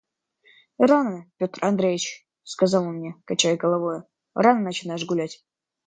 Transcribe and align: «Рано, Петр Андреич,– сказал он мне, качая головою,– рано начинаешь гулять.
«Рано, 0.79 1.29
Петр 1.37 1.63
Андреич,– 1.63 2.27
сказал 2.43 2.85
он 2.89 2.95
мне, 2.95 3.21
качая 3.25 3.55
головою,– 3.55 4.05
рано 4.33 4.61
начинаешь 4.63 5.05
гулять. 5.05 5.43